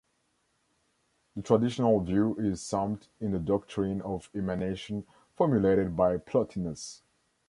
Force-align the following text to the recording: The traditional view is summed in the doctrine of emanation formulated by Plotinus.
The 1.35 1.43
traditional 1.43 1.99
view 1.99 2.33
is 2.39 2.59
summed 2.63 3.07
in 3.19 3.33
the 3.33 3.37
doctrine 3.37 4.01
of 4.01 4.31
emanation 4.33 5.05
formulated 5.35 5.95
by 5.95 6.17
Plotinus. 6.17 7.03